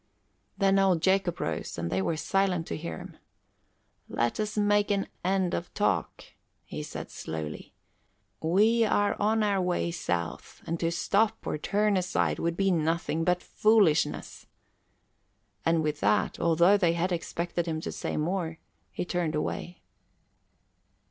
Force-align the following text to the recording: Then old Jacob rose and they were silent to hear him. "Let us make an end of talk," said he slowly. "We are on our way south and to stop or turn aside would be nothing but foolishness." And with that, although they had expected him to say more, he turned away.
Then 0.57 0.79
old 0.79 0.99
Jacob 0.99 1.39
rose 1.39 1.77
and 1.77 1.91
they 1.91 2.01
were 2.01 2.17
silent 2.17 2.65
to 2.65 2.75
hear 2.75 2.97
him. 2.97 3.17
"Let 4.09 4.39
us 4.39 4.57
make 4.57 4.89
an 4.89 5.07
end 5.23 5.53
of 5.53 5.71
talk," 5.75 6.23
said 6.81 7.05
he 7.09 7.13
slowly. 7.13 7.75
"We 8.41 8.83
are 8.83 9.15
on 9.21 9.43
our 9.43 9.61
way 9.61 9.91
south 9.91 10.63
and 10.65 10.79
to 10.79 10.91
stop 10.91 11.45
or 11.45 11.59
turn 11.59 11.97
aside 11.97 12.39
would 12.39 12.57
be 12.57 12.71
nothing 12.71 13.23
but 13.23 13.43
foolishness." 13.43 14.47
And 15.67 15.83
with 15.83 15.99
that, 15.99 16.39
although 16.39 16.77
they 16.77 16.93
had 16.93 17.11
expected 17.11 17.67
him 17.67 17.79
to 17.81 17.91
say 17.91 18.17
more, 18.17 18.57
he 18.89 19.05
turned 19.05 19.35
away. 19.35 19.83